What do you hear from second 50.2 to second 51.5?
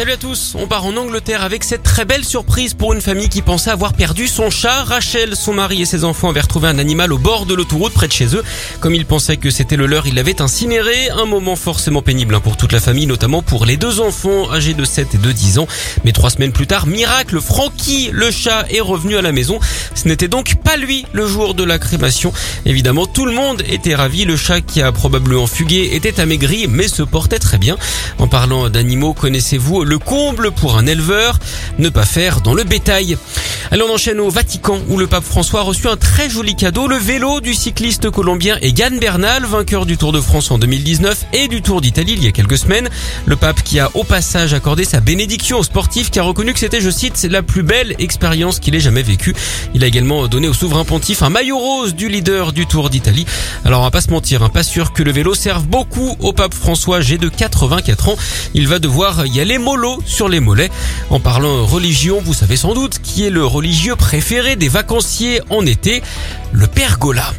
donné au souverain pontife un